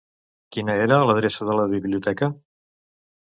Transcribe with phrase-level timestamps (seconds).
[0.55, 2.31] Quina era l'adreça de la biblioteca?